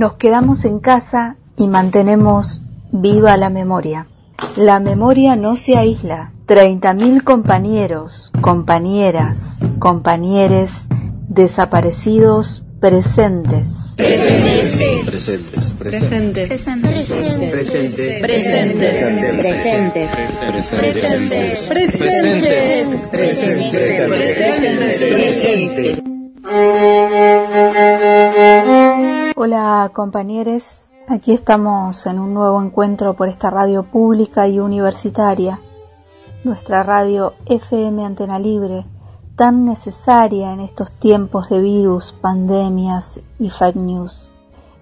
[0.00, 4.06] Nos quedamos en casa y mantenemos viva la memoria.
[4.56, 6.32] La memoria no se aísla.
[6.46, 10.86] 30.000 compañeros, compañeras, compañeres
[11.28, 13.92] desaparecidos presentes.
[13.98, 15.04] Presentes.
[15.04, 15.74] Presentes.
[15.74, 16.48] Presentes.
[16.48, 16.60] Presentes.
[18.22, 18.22] Presentes.
[19.42, 20.10] Presentes.
[20.78, 21.66] Presentes.
[21.68, 23.08] Presentes.
[23.10, 24.00] Presentes.
[25.12, 26.09] Presentes.
[29.52, 35.58] Hola compañeros, aquí estamos en un nuevo encuentro por esta radio pública y universitaria,
[36.44, 38.84] nuestra radio FM Antena Libre,
[39.34, 44.30] tan necesaria en estos tiempos de virus, pandemias y fake news.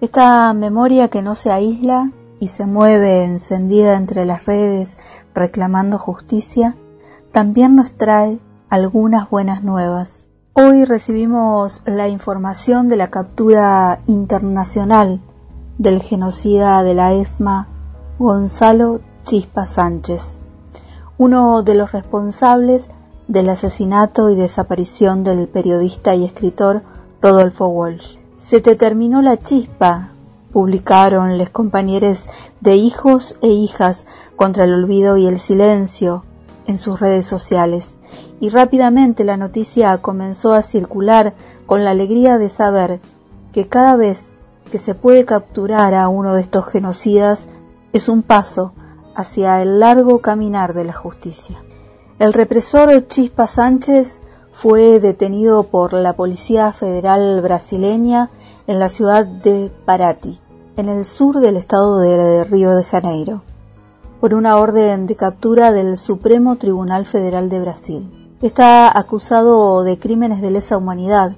[0.01, 4.99] Esta memoria que no se aísla y se mueve encendida entre las redes
[5.33, 6.77] reclamando justicia,
[7.31, 8.37] también nos trae
[8.69, 10.28] algunas buenas nuevas.
[10.61, 15.21] Hoy recibimos la información de la captura internacional
[15.77, 17.69] del genocida de la ESMA,
[18.17, 20.41] Gonzalo Chispa Sánchez,
[21.17, 22.91] uno de los responsables
[23.29, 26.81] del asesinato y desaparición del periodista y escritor
[27.21, 28.17] Rodolfo Walsh.
[28.35, 30.09] Se te terminó la chispa,
[30.51, 32.27] publicaron los compañeros
[32.59, 36.25] de hijos e hijas contra el olvido y el silencio
[36.69, 37.97] en sus redes sociales
[38.39, 41.33] y rápidamente la noticia comenzó a circular
[41.65, 42.99] con la alegría de saber
[43.51, 44.29] que cada vez
[44.71, 47.49] que se puede capturar a uno de estos genocidas
[47.91, 48.73] es un paso
[49.15, 51.57] hacia el largo caminar de la justicia.
[52.19, 58.29] El represor Chispa Sánchez fue detenido por la Policía Federal brasileña
[58.67, 60.39] en la ciudad de Paraty,
[60.77, 63.41] en el sur del estado de Río de Janeiro,
[64.19, 68.35] por una orden de captura del Supremo Tribunal Federal de Brasil.
[68.41, 71.33] Está acusado de crímenes de lesa humanidad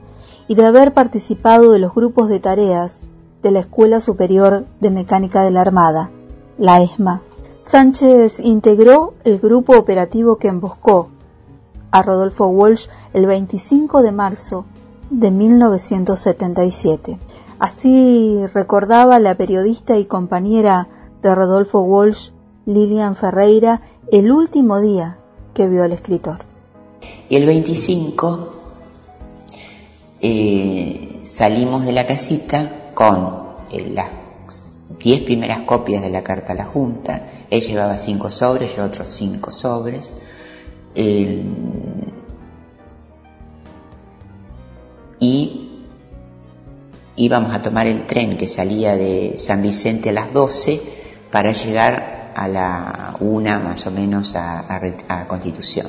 [0.47, 3.07] y de haber participado de los grupos de tareas
[3.43, 6.11] de la Escuela Superior de Mecánica de la Armada,
[6.57, 7.21] la ESMA.
[7.61, 11.09] Sánchez integró el grupo operativo que emboscó
[11.91, 14.65] a Rodolfo Walsh el 25 de marzo
[15.11, 17.19] de 1977.
[17.59, 20.87] Así recordaba la periodista y compañera
[21.21, 22.31] de Rodolfo Walsh,
[22.65, 25.17] Lilian Ferreira, el último día
[25.53, 26.45] que vio al escritor.
[27.29, 28.53] Y el 25
[30.21, 34.07] eh, salimos de la casita con eh, las
[34.99, 37.27] 10 primeras copias de la carta a la Junta.
[37.49, 40.13] Él llevaba 5 sobres, yo otros 5 sobres.
[45.19, 45.69] Y
[47.15, 50.81] íbamos a tomar el tren que salía de San Vicente a las 12
[51.31, 54.79] para llegar a la una más o menos a,
[55.27, 55.87] Constitución.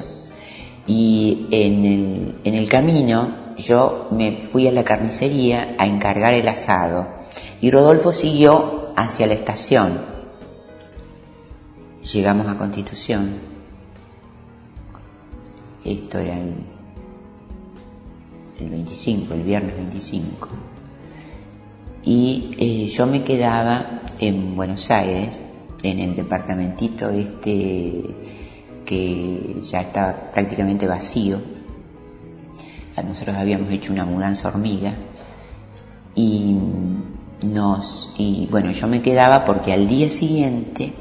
[0.86, 6.48] Y en el, en el camino yo me fui a la carnicería a encargar el
[6.48, 7.06] asado
[7.60, 10.00] y Rodolfo siguió hacia la estación.
[12.12, 13.52] Llegamos a Constitución.
[15.84, 16.54] Esto era el,
[18.58, 20.48] el 25, el viernes 25.
[22.04, 25.40] Y eh, yo me quedaba en Buenos Aires,
[25.82, 28.02] en el departamentito este
[28.84, 31.40] que ya estaba prácticamente vacío.
[33.04, 34.92] Nosotros habíamos hecho una mudanza hormiga
[36.14, 36.56] y
[37.44, 40.92] nos y bueno, yo me quedaba porque al día siguiente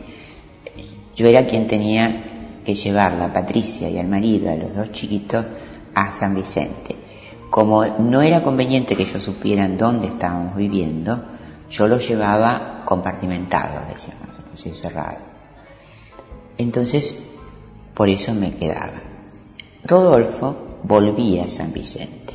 [1.16, 2.24] yo era quien tenía
[2.64, 5.46] que llevarla a Patricia y al marido, a los dos chiquitos,
[5.94, 6.96] a San Vicente.
[7.50, 11.22] Como no era conveniente que ellos supieran dónde estábamos viviendo,
[11.70, 14.72] yo los llevaba compartimentados, decíamos, así.
[16.57, 17.16] Entonces
[17.94, 19.01] por eso me quedaba.
[19.84, 22.34] Rodolfo volvía a San Vicente,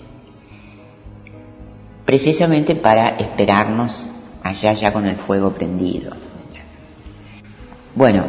[2.04, 4.06] precisamente para esperarnos
[4.42, 6.12] allá ya con el fuego prendido.
[7.94, 8.24] Bueno,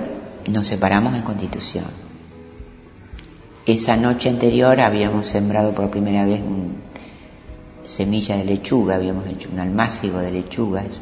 [0.51, 1.85] nos separamos en Constitución.
[3.65, 6.77] Esa noche anterior habíamos sembrado por primera vez un,
[7.83, 11.01] semilla de lechuga, habíamos hecho un almácigo de lechugas.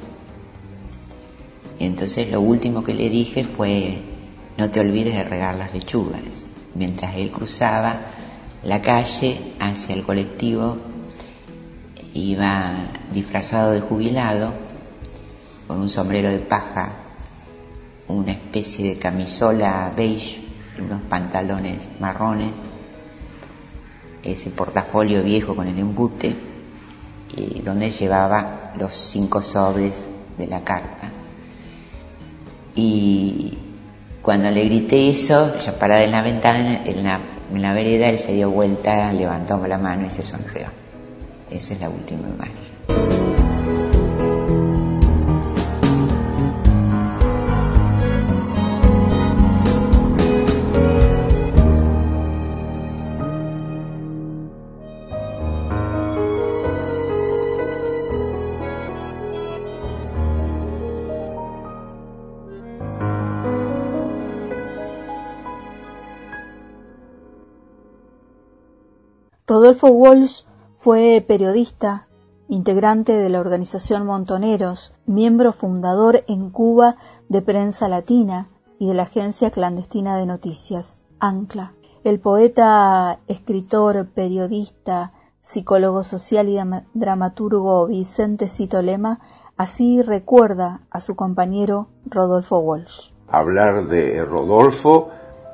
[1.79, 4.01] Y entonces lo último que le dije fue,
[4.57, 6.45] no te olvides de regar las lechugas.
[6.73, 7.97] Mientras él cruzaba
[8.63, 10.77] la calle hacia el colectivo,
[12.13, 12.71] iba
[13.11, 14.53] disfrazado de jubilado,
[15.67, 16.93] con un sombrero de paja,
[18.07, 20.41] una especie de camisola beige,
[20.79, 22.51] unos pantalones marrones,
[24.23, 26.35] ese portafolio viejo con el embute,
[27.35, 30.07] y donde llevaba los cinco sobres
[30.37, 31.09] de la carta.
[32.75, 33.57] Y
[34.21, 37.19] cuando le grité eso, ya parada en la ventana, en la,
[37.53, 40.67] en la vereda, él se dio vuelta, levantó la mano y se sonrió.
[41.49, 43.14] Esa es la última imagen.
[69.47, 70.41] Rodolfo Walsh
[70.75, 72.07] fue periodista,
[72.49, 76.95] integrante de la organización Montoneros, miembro fundador en Cuba
[77.29, 78.49] de Prensa Latina
[78.79, 81.73] y de la agencia clandestina de noticias, ANCLA.
[82.03, 85.13] El poeta, escritor, periodista,
[85.43, 86.57] psicólogo social y
[86.95, 89.19] dramaturgo Vicente Cito Lema
[89.57, 93.11] así recuerda a su compañero Rodolfo Walsh.
[93.27, 95.11] Hablar de Rodolfo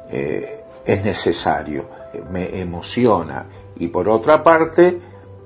[0.10, 1.88] eh, es necesario,
[2.32, 3.48] me emociona
[3.78, 5.00] y por otra parte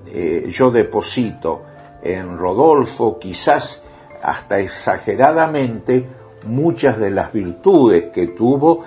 [0.07, 1.62] eh, yo deposito
[2.01, 3.83] en Rodolfo quizás
[4.22, 6.07] hasta exageradamente
[6.45, 8.83] muchas de las virtudes que tuvo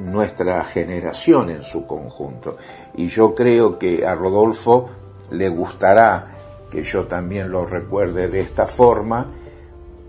[0.00, 2.56] nuestra generación en su conjunto.
[2.94, 4.88] Y yo creo que a Rodolfo
[5.30, 6.26] le gustará
[6.70, 9.26] que yo también lo recuerde de esta forma,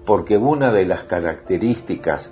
[0.05, 2.31] porque una de las características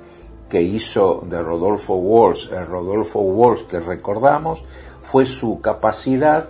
[0.50, 4.64] que hizo de Rodolfo Walsh, el Rodolfo Walsh que recordamos,
[5.04, 6.50] fue su capacidad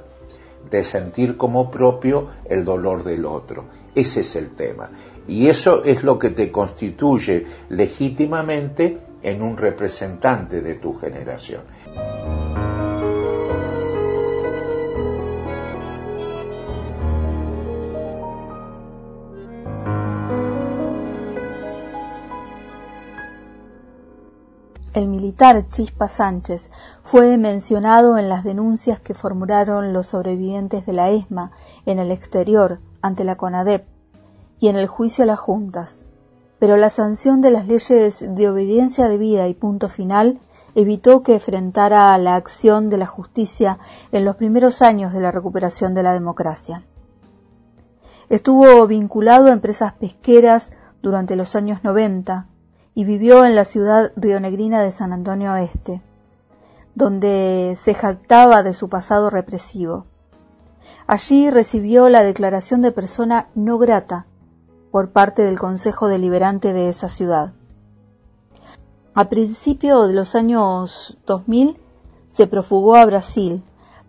[0.70, 3.66] de sentir como propio el dolor del otro.
[3.94, 4.90] Ese es el tema.
[5.28, 11.62] Y eso es lo que te constituye legítimamente en un representante de tu generación.
[24.94, 26.70] El militar Chispa Sánchez
[27.02, 31.50] fue mencionado en las denuncias que formularon los sobrevivientes de la ESMA
[31.88, 33.88] en el exterior ante la CONADEP
[34.60, 36.06] y en el juicio a las juntas,
[36.60, 40.40] pero la sanción de las leyes de obediencia debida y punto final
[40.76, 43.80] evitó que enfrentara la acción de la justicia
[44.12, 46.84] en los primeros años de la recuperación de la democracia.
[48.30, 52.46] Estuvo vinculado a empresas pesqueras durante los años 90,
[52.96, 56.02] y vivió en la ciudad rionegrina de San Antonio Oeste,
[56.96, 60.06] donde se jactaba de su pasado represivo.
[61.08, 64.26] Allí recibió la declaración de persona no grata
[64.92, 67.54] por parte del Consejo Deliberante de esa ciudad.
[69.16, 71.78] A principios de los años 2000
[72.28, 73.64] se profugó a Brasil,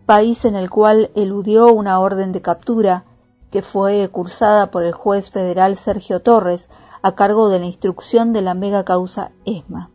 [0.06, 3.04] país en el cual eludió una orden de captura
[3.50, 6.68] que fue cursada por el juez federal Sergio Torres
[7.04, 9.90] a cargo de la instrucción de la mega causa ESMA.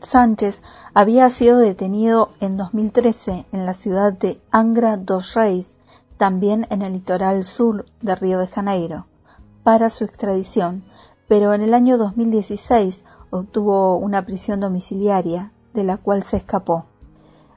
[0.00, 0.62] Sánchez
[0.94, 5.76] había sido detenido en 2013 en la ciudad de Angra dos Reis,
[6.16, 9.04] también en el litoral sur de Río de Janeiro,
[9.62, 10.84] para su extradición,
[11.28, 16.86] pero en el año 2016 obtuvo una prisión domiciliaria, de la cual se escapó.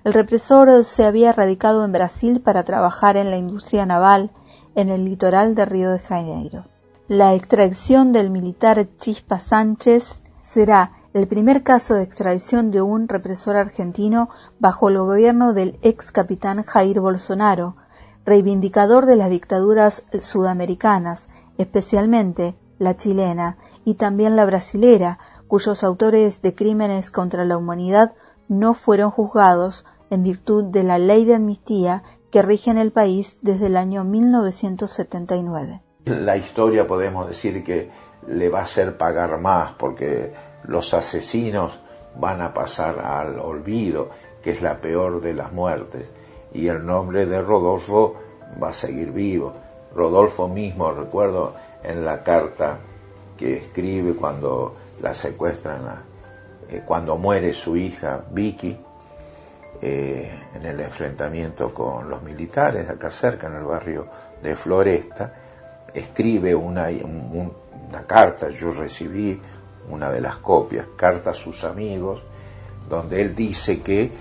[0.03, 4.31] El represor se había radicado en Brasil para trabajar en la industria naval
[4.75, 6.65] en el litoral de Río de Janeiro.
[7.09, 13.55] La extradición del militar Chispa Sánchez será el primer caso de extradición de un represor
[13.55, 14.27] argentino
[14.59, 17.77] bajo el gobierno del ex capitán Jair Bolsonaro,
[18.25, 23.55] reivindicador de las dictaduras sudamericanas, especialmente la chilena
[23.85, 25.17] y también la brasilera,
[25.47, 28.15] cuyos autores de crímenes contra la humanidad
[28.49, 33.37] no fueron juzgados en virtud de la ley de amnistía que rige en el país
[33.41, 35.86] desde el año 1979.
[36.07, 37.89] La historia podemos decir que
[38.27, 40.33] le va a hacer pagar más porque
[40.63, 41.79] los asesinos
[42.15, 44.09] van a pasar al olvido,
[44.41, 46.07] que es la peor de las muertes,
[46.53, 48.15] y el nombre de Rodolfo
[48.61, 49.53] va a seguir vivo.
[49.93, 52.77] Rodolfo mismo, recuerdo en la carta
[53.37, 55.81] que escribe cuando la secuestran,
[56.69, 58.77] eh, cuando muere su hija Vicky,
[59.79, 64.03] eh, en el enfrentamiento con los militares acá cerca, en el barrio
[64.41, 65.33] de Floresta,
[65.99, 69.39] escribe una, una carta, yo recibí
[69.89, 72.21] una de las copias, carta a sus amigos,
[72.89, 74.11] donde él dice que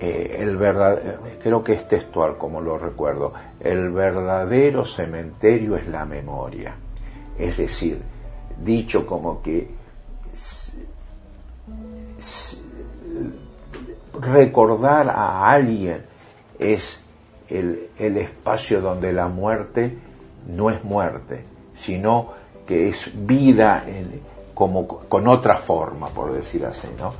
[0.00, 1.00] eh, el verdad,
[1.42, 6.74] creo que es textual como lo recuerdo, el verdadero cementerio es la memoria.
[7.38, 8.00] Es decir,
[8.62, 9.68] dicho como que
[14.20, 16.04] recordar a alguien
[16.58, 17.02] es
[17.48, 19.96] el, el espacio donde la muerte
[20.46, 22.32] no es muerte, sino
[22.66, 23.84] que es vida
[24.54, 27.12] como con otra forma, por decir así, ¿no?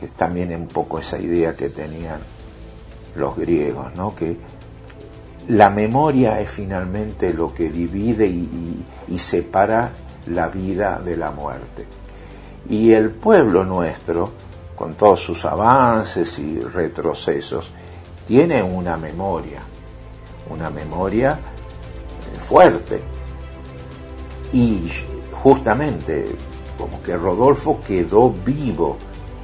[0.00, 2.20] Es también un poco esa idea que tenían
[3.16, 4.14] los griegos, ¿no?
[4.14, 4.36] Que
[5.48, 9.90] la memoria es finalmente lo que divide y separa
[10.28, 11.86] la vida de la muerte.
[12.68, 14.30] Y el pueblo nuestro,
[14.76, 17.70] con todos sus avances y retrocesos,
[18.26, 19.60] tiene una memoria,
[20.50, 21.38] una memoria
[22.40, 23.00] fuerte.
[24.52, 24.88] Y
[25.32, 26.36] justamente,
[26.76, 28.96] como que Rodolfo quedó vivo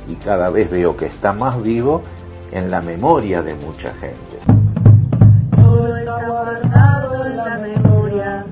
[0.08, 2.02] y cada vez veo que está más vivo
[2.52, 4.38] en la memoria de mucha gente.
[5.56, 8.46] Todo está guardado en la memoria.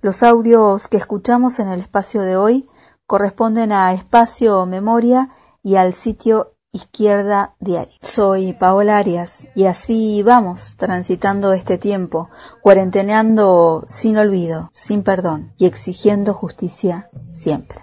[0.00, 2.68] Los audios que escuchamos en el espacio de hoy
[3.06, 5.30] corresponden a Espacio Memoria
[5.62, 7.94] y al sitio Izquierda Diario.
[8.02, 12.30] Soy Paola Arias y así vamos transitando este tiempo,
[12.62, 17.80] cuarenteneando sin olvido, sin perdón y exigiendo justicia siempre.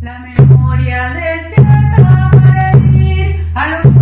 [0.00, 1.12] La memoria
[2.72, 3.95] herir a los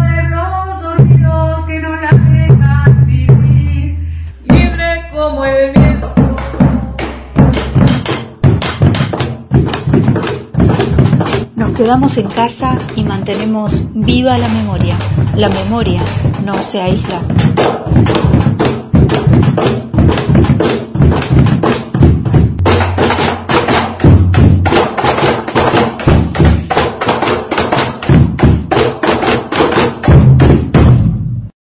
[11.74, 14.96] quedamos en casa y mantenemos viva la memoria.
[15.34, 16.00] La memoria
[16.44, 17.22] no se aísla.